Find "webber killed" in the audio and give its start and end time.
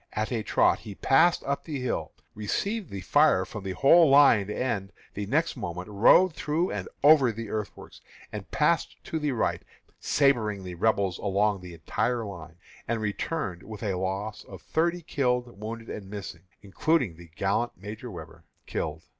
18.09-19.03